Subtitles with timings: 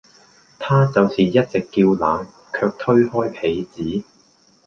[0.57, 4.03] 她就是一直叫冷卻推開被子